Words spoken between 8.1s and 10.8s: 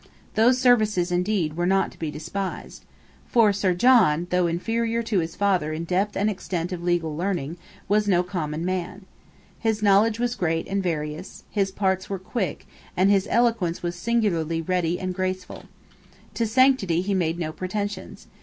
common man. His knowledge was great